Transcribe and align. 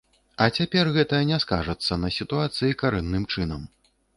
А 0.43 0.45
цяпер 0.61 0.89
гэта 0.95 1.19
не 1.31 1.37
скажацца 1.45 1.99
на 2.07 2.13
сітуацыі 2.17 2.77
карэнным 2.81 3.29
чынам. 3.37 3.73